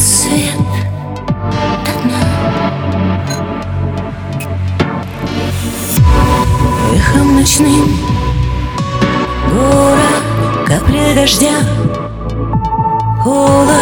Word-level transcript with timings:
рассвет 0.00 0.56
до 1.84 1.92
дна 2.02 2.22
Эхом 6.94 7.36
ночным 7.36 7.98
Город, 9.52 10.22
капли 10.66 11.14
дождя 11.14 11.52
Холод 13.22 13.79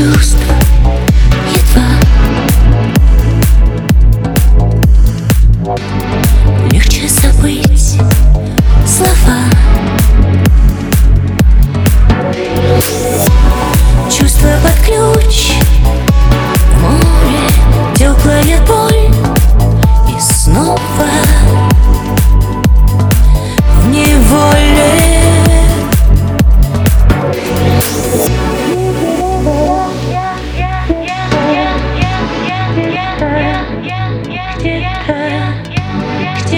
choose 0.00 0.29